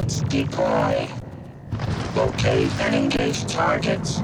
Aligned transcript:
Let's 0.00 0.20
deploy. 0.20 1.06
Locate 2.16 2.72
and 2.80 2.94
engage 2.94 3.44
targets. 3.44 4.20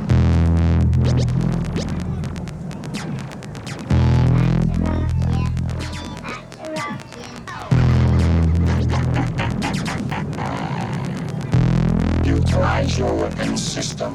Utilize 12.25 12.99
your 12.99 13.15
weapon 13.15 13.59
system. 13.59 14.15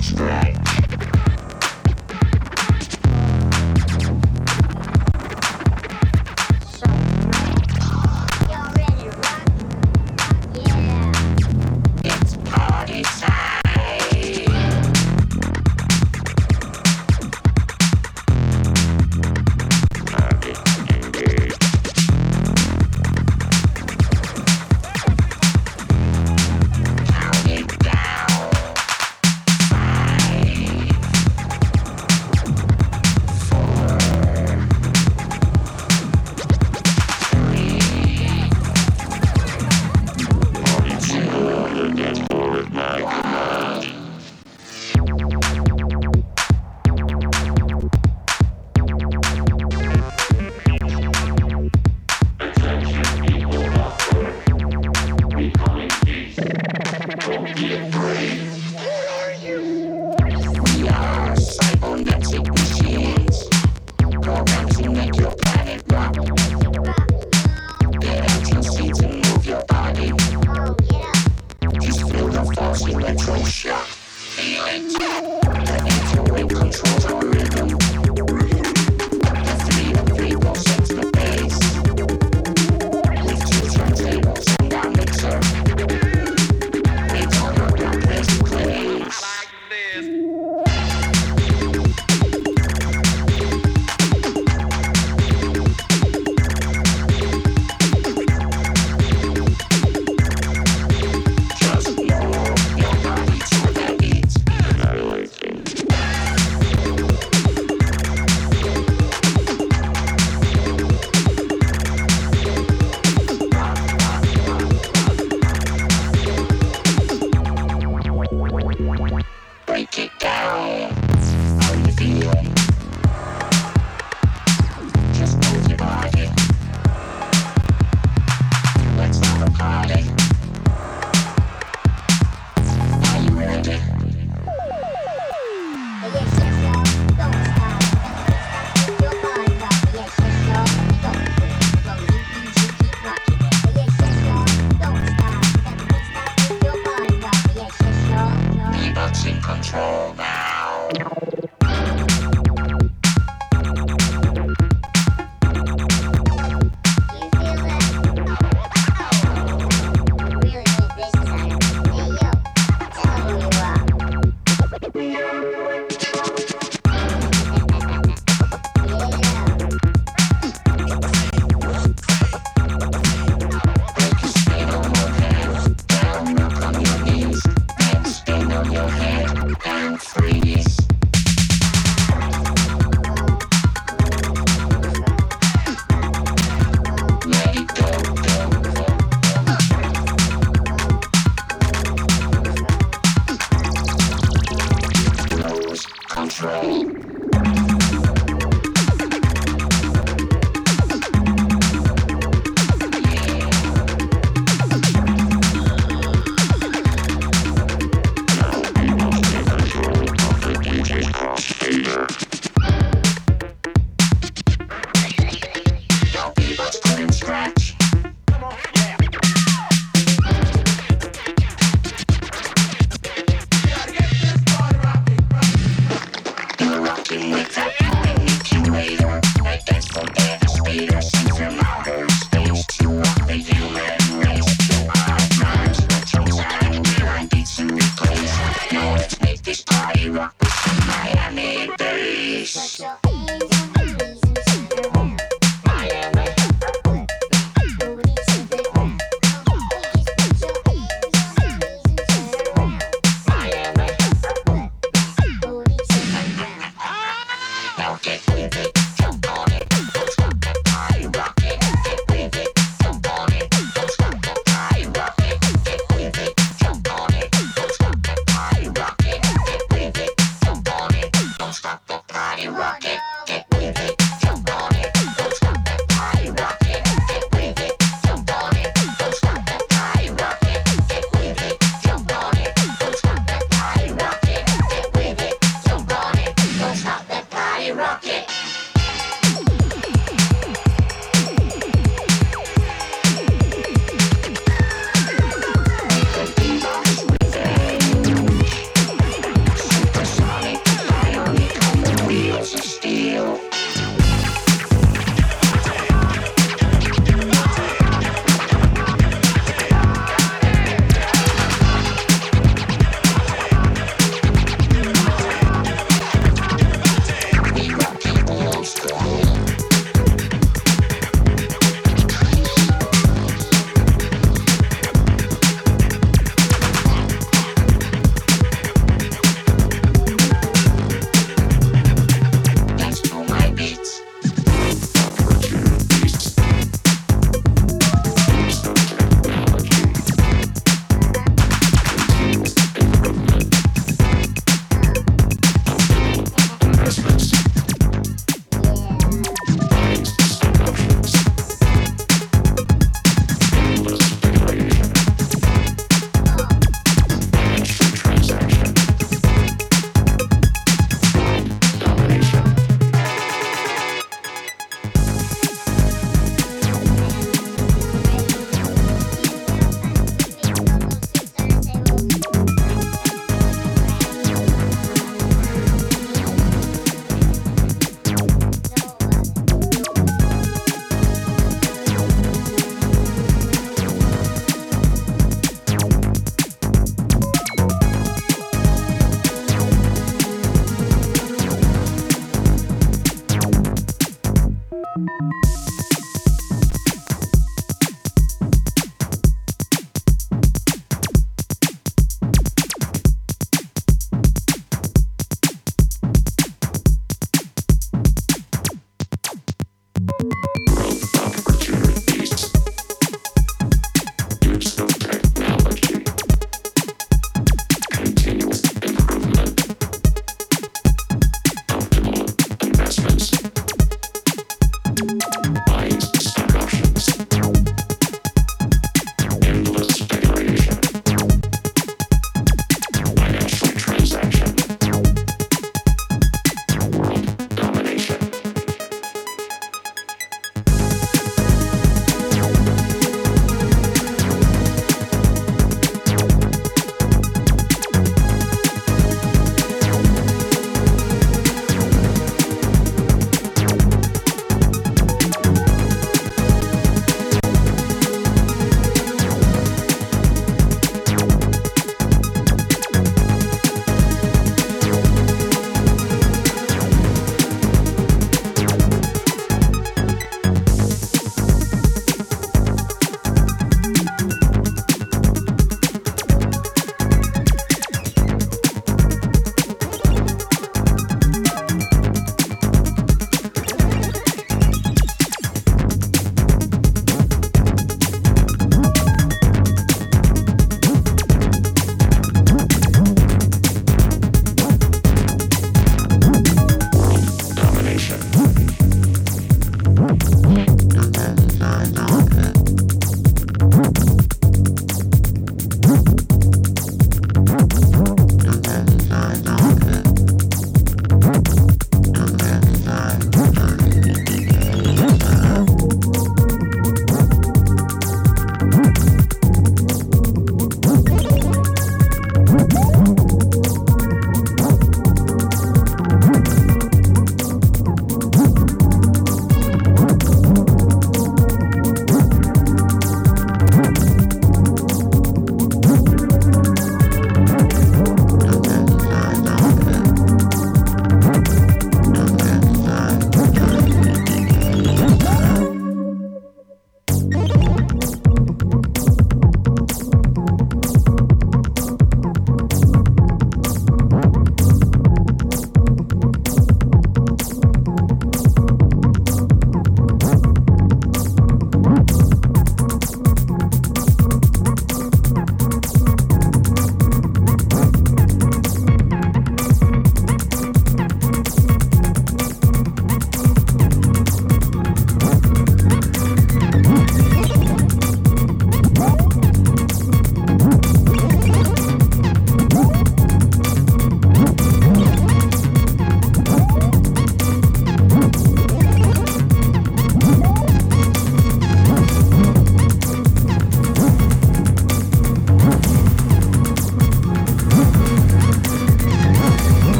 Strike. 0.00 0.55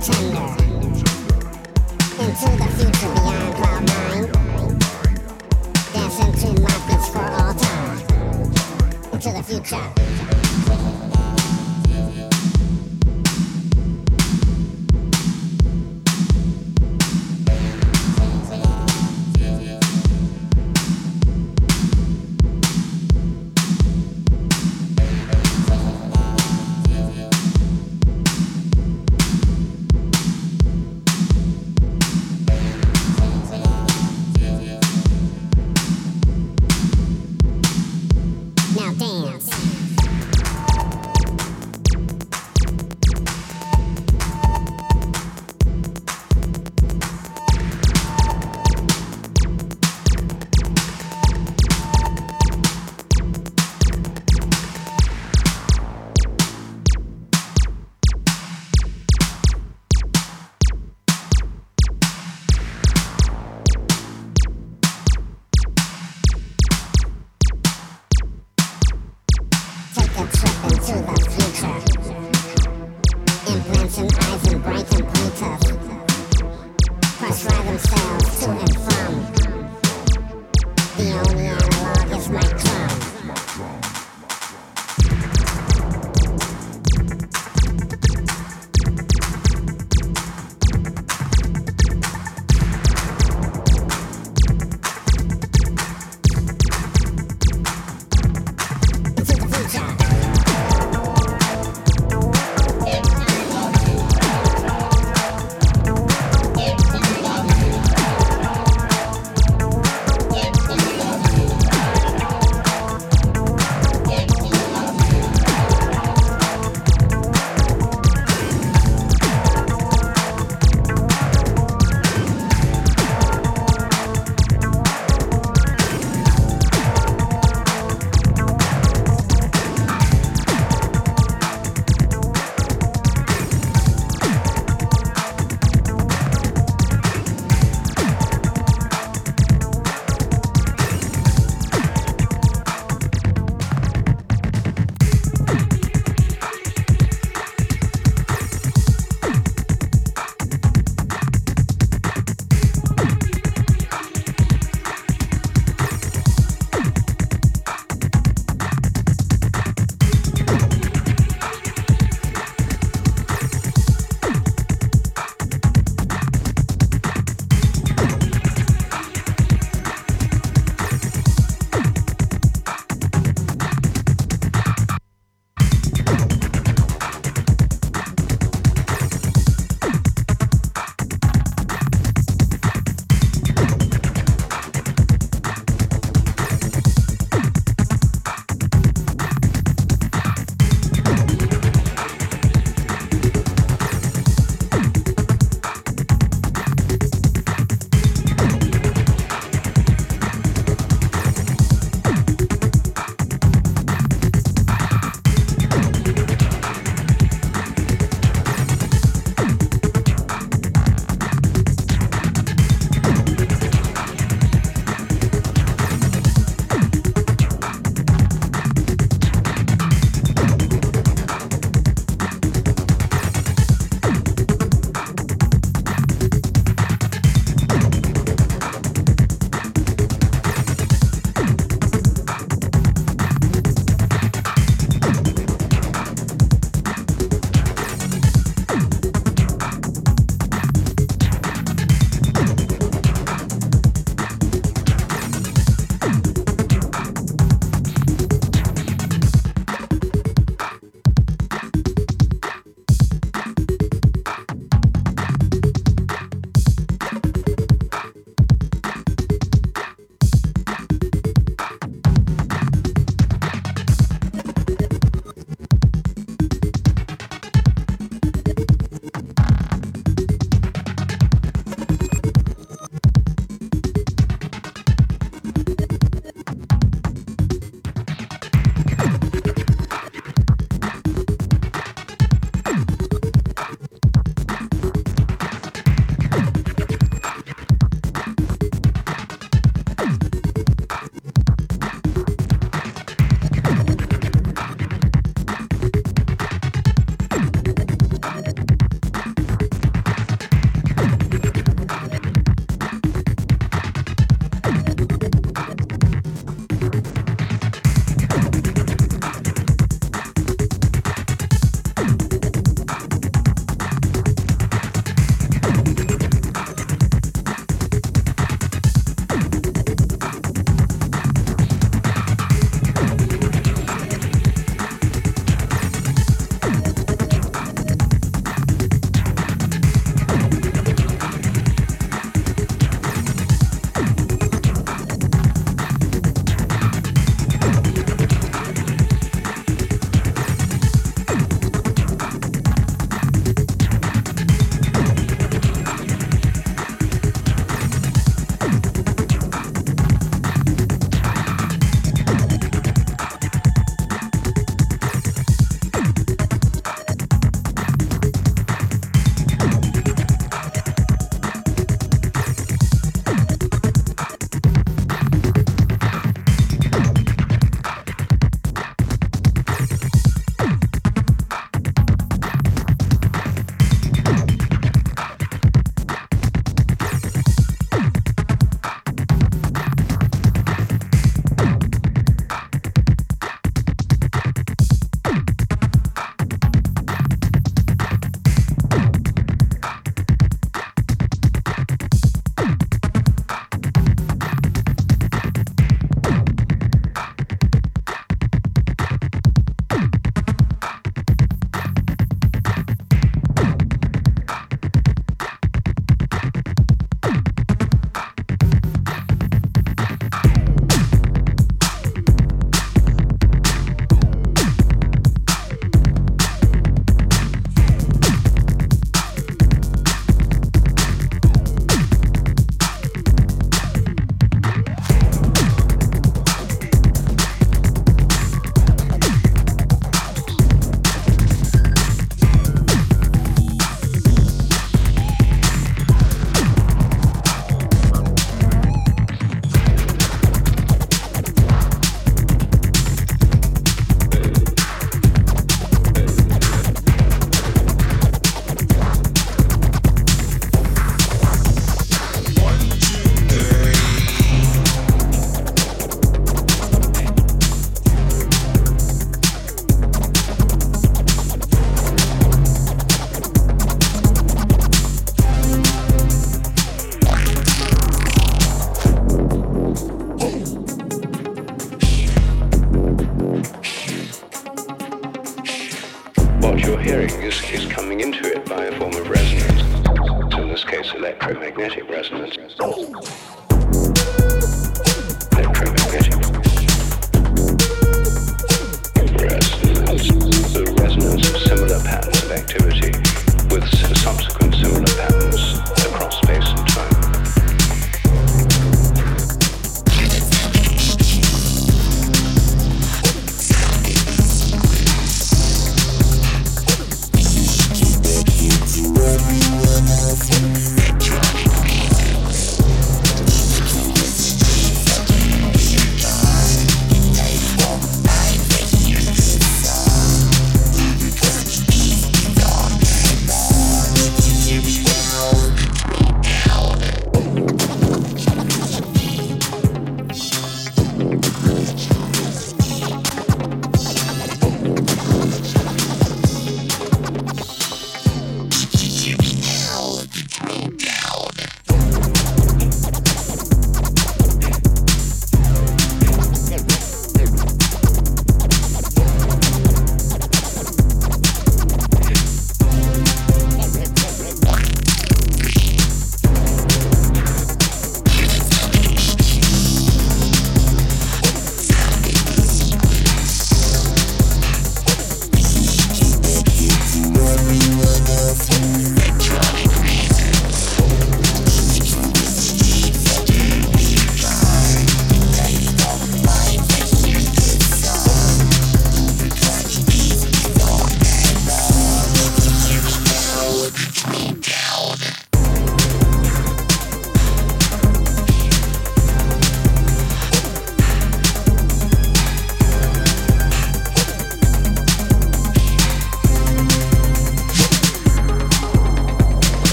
into 0.00 0.16
the 2.56 2.68
future 2.78 3.12
beyond 3.14 3.54
cloud 3.54 3.82
nine. 3.86 4.24
My 6.62 6.76
beats 6.88 7.08
for 7.08 7.18
all 7.20 7.54
time 7.54 7.98
into 9.12 9.30
the 9.30 9.42
future. 9.42 10.29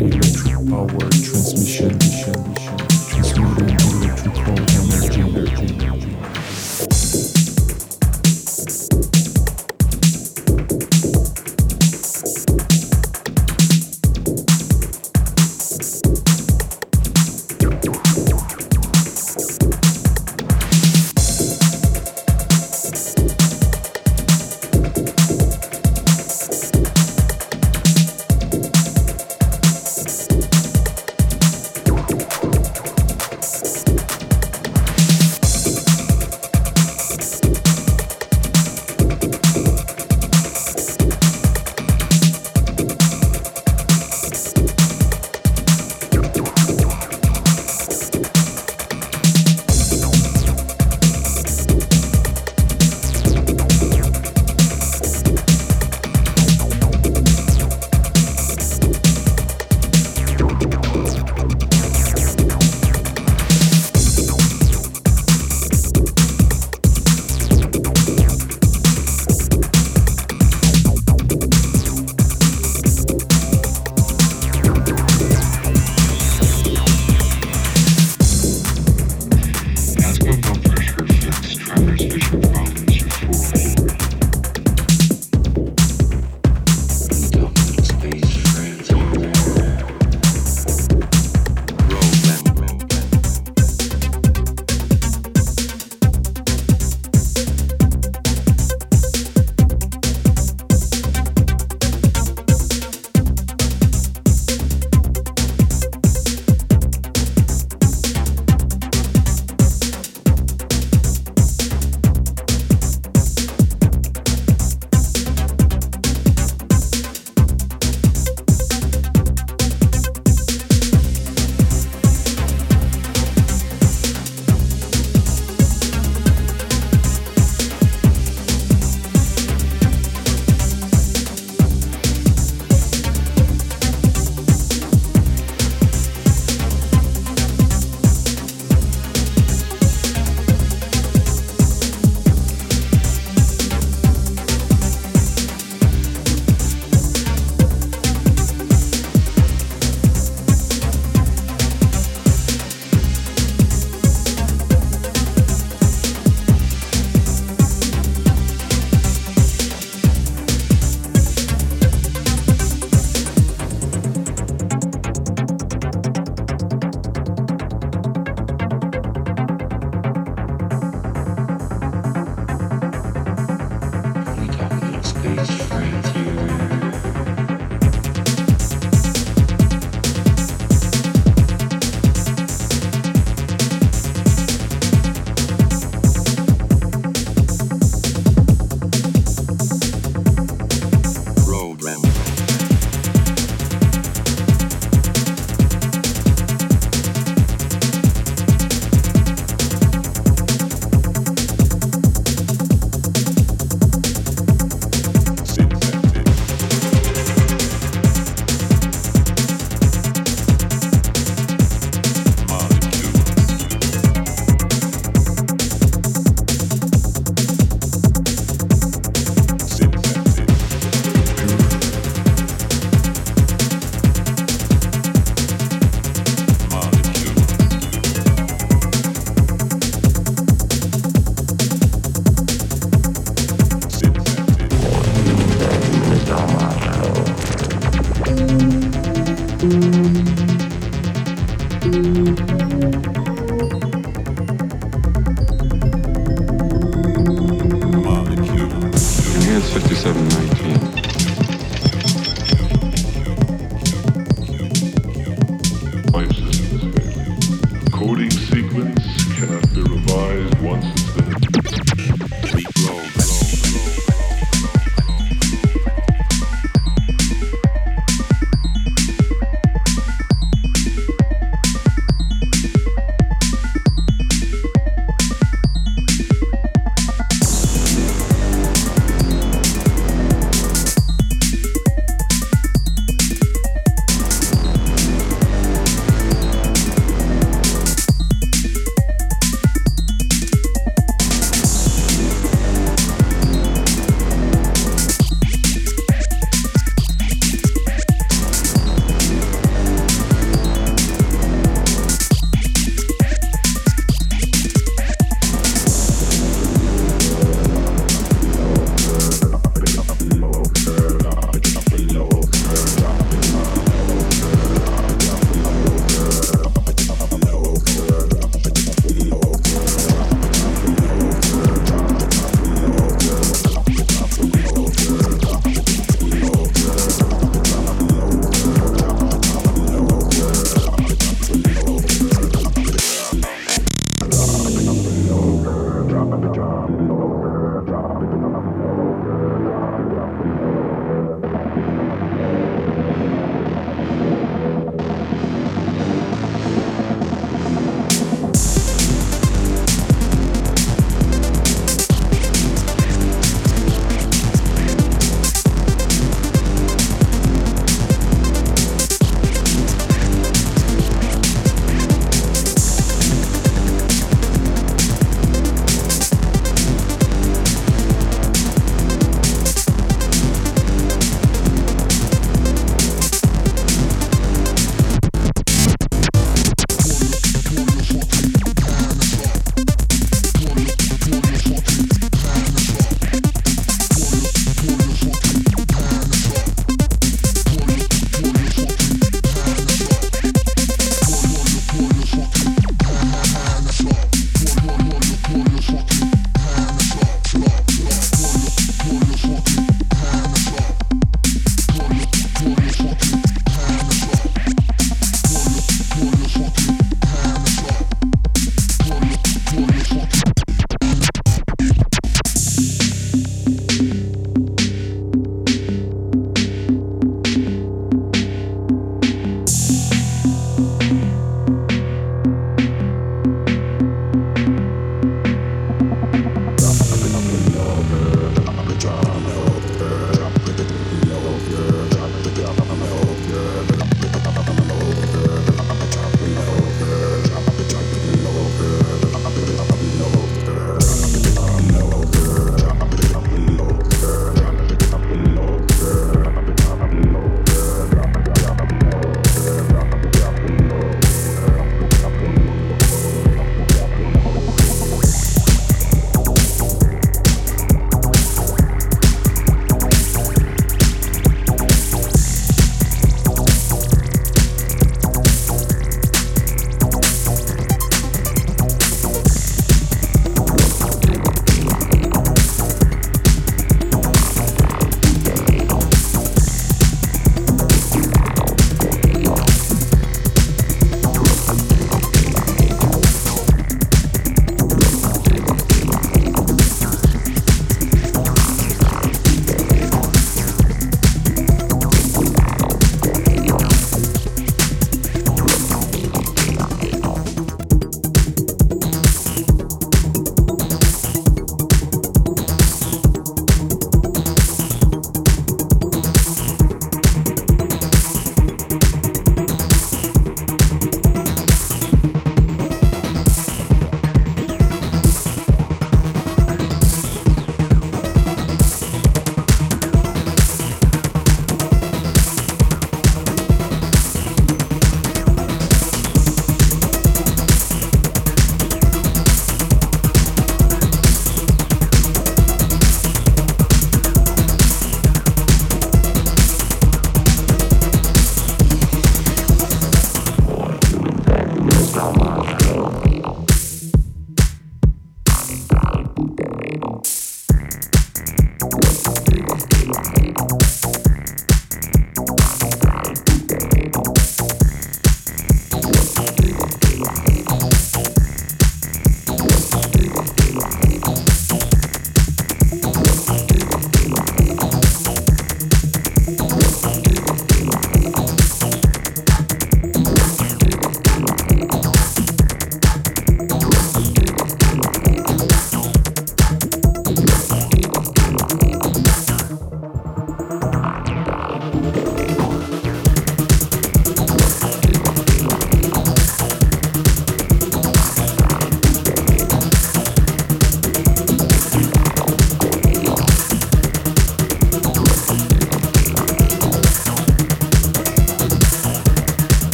electric 0.00 0.68
power 0.68 1.08
transmission. 1.10 2.15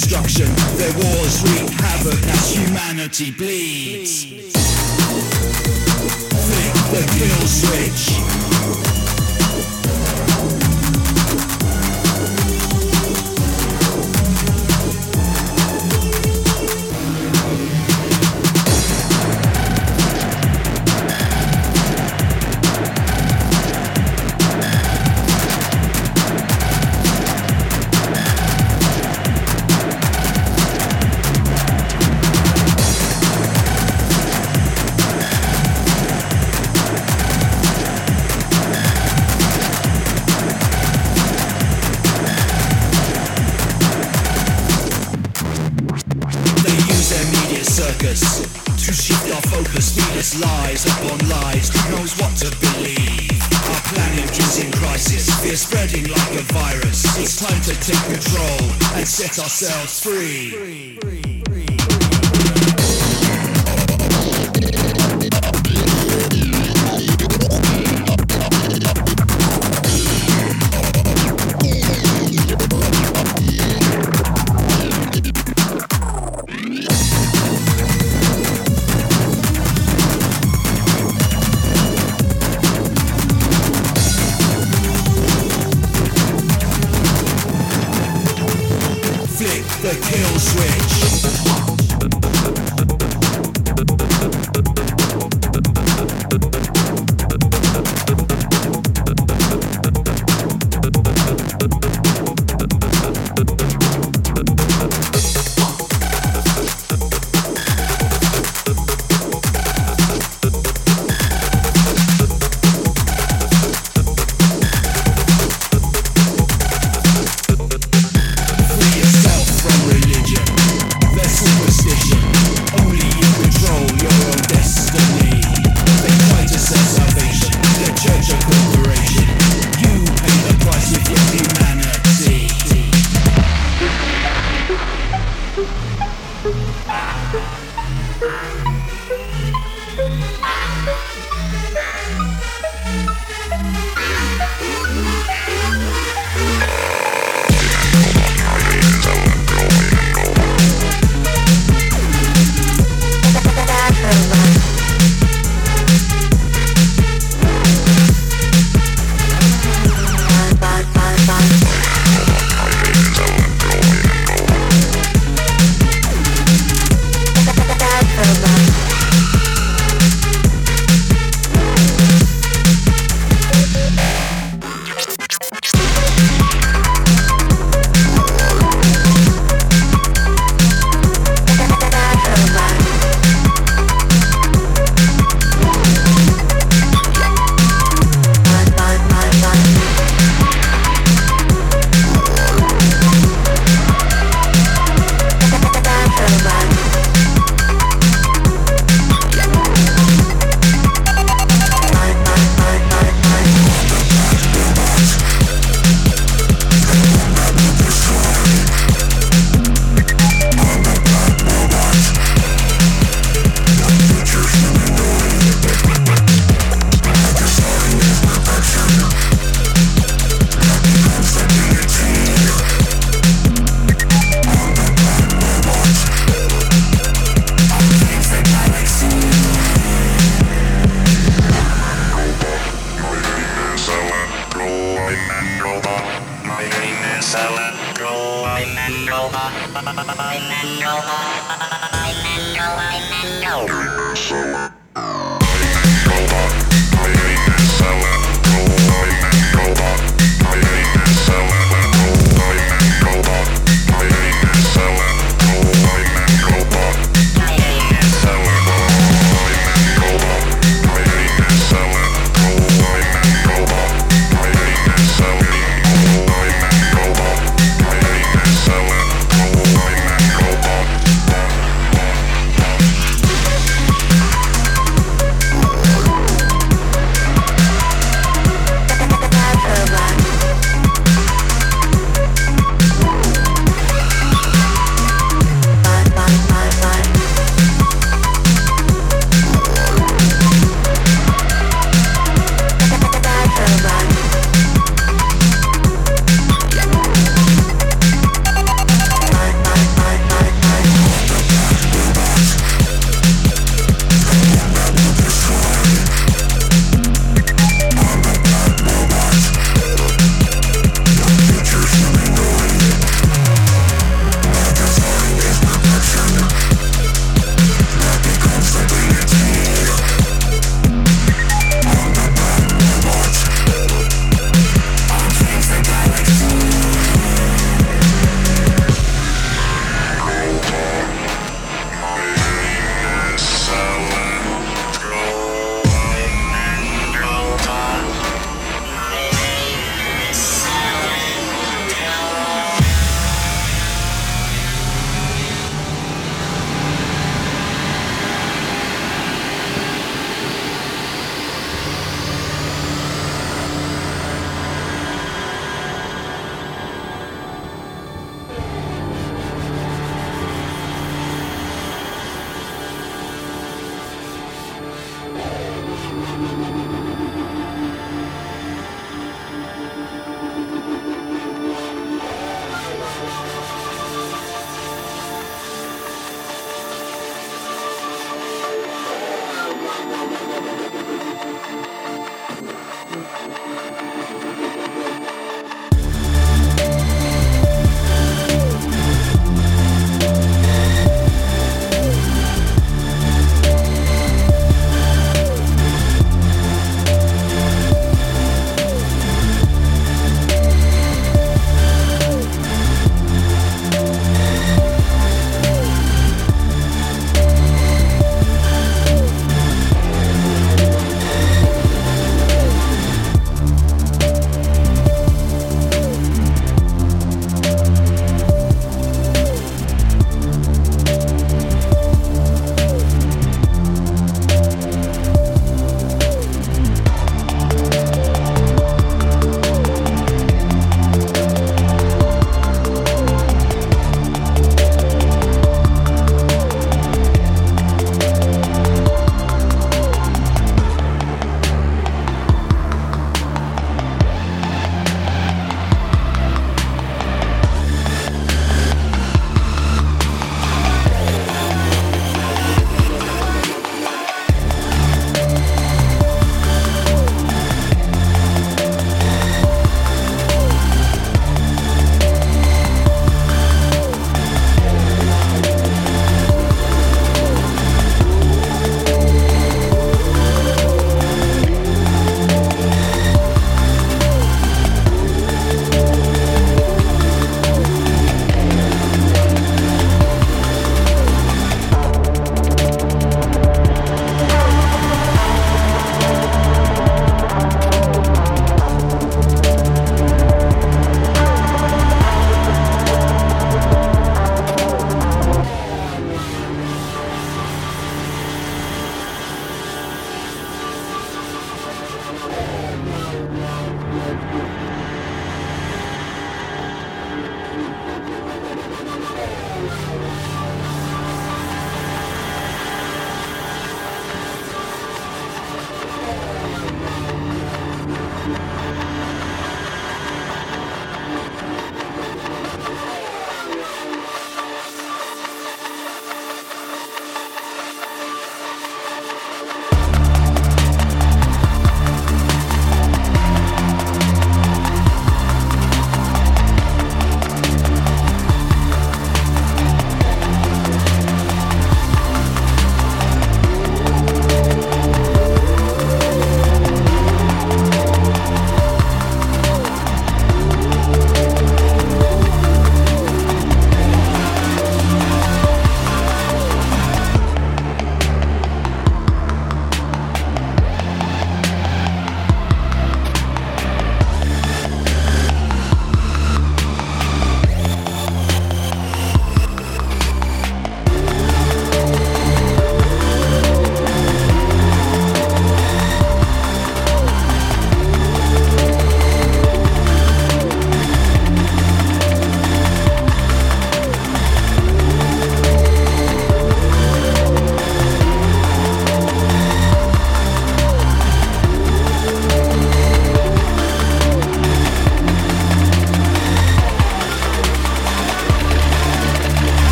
destruction. 0.00 0.46
Their 0.78 0.92
wars 0.94 1.42
wreak 1.42 1.68
havoc 1.68 2.26
as 2.26 2.56
humanity 2.56 3.30
bleeds. 3.32 4.24
Flick 6.46 6.74
the 6.90 7.02
kill 7.18 7.46
switch. 7.46 8.49
take 57.80 58.04
control 58.04 58.70
and 58.94 59.08
set 59.08 59.38
ourselves 59.38 60.00
free. 60.00 60.98